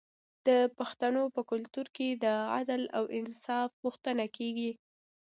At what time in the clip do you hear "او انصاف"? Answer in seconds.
2.97-3.69